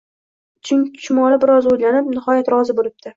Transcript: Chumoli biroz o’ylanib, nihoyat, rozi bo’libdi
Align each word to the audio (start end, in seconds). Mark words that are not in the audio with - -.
Chumoli 0.69 1.37
biroz 1.43 1.67
o’ylanib, 1.73 2.09
nihoyat, 2.15 2.51
rozi 2.55 2.77
bo’libdi 2.81 3.07